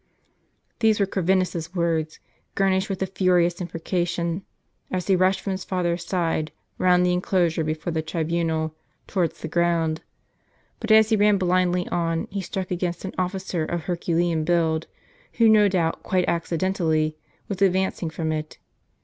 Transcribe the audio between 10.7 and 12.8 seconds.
But as he ran blindly on, he struck